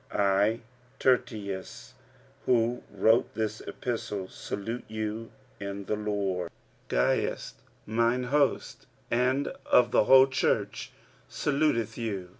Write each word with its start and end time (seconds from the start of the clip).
45:016:022 0.09 0.19
I 0.19 0.59
Tertius, 0.97 1.93
who 2.47 2.81
wrote 2.89 3.31
this 3.35 3.61
epistle, 3.67 4.27
salute 4.29 4.83
you 4.87 5.29
in 5.59 5.85
the 5.85 5.95
Lord. 5.95 6.49
45:016:023 6.49 6.51
Gaius 6.89 7.53
mine 7.85 8.23
host, 8.23 8.87
and 9.11 9.49
of 9.67 9.91
the 9.91 10.05
whole 10.05 10.25
church, 10.25 10.91
saluteth 11.29 11.99
you. 11.99 12.29